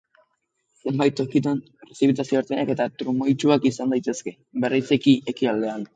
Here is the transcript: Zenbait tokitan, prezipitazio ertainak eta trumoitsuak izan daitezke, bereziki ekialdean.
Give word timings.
Zenbait 0.85 1.15
tokitan, 1.19 1.59
prezipitazio 1.83 2.41
ertainak 2.41 2.73
eta 2.75 2.89
trumoitsuak 3.03 3.69
izan 3.73 3.95
daitezke, 3.97 4.35
bereziki 4.65 5.15
ekialdean. 5.35 5.87